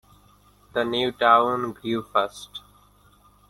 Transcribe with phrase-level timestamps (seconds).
[0.73, 2.61] The new town grew fast.